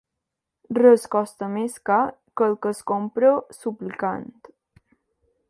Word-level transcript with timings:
Res 0.77 1.03
costa 1.15 1.49
més 1.57 1.75
car 1.89 1.99
que 2.41 2.47
el 2.47 2.57
que 2.65 2.73
es 2.77 2.81
compra 2.93 3.35
suplicant. 3.59 4.29